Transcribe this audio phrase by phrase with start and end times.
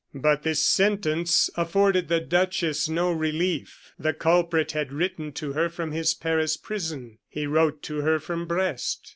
[0.15, 3.91] But this sentence afforded the duchess no relief.
[3.99, 8.47] The culprit had written to her from his Paris prison; he wrote to her from
[8.47, 9.09] Brest.